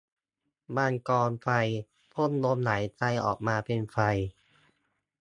[0.75, 1.49] มังกรไฟ
[2.13, 3.97] พ่นลมหายใจออกมาเป็นไฟ